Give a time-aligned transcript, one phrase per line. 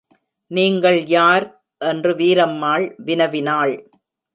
[0.51, 1.45] நீங்கள் யார்?
[1.81, 3.75] என்று வீரம்மாள் வினவினாள்.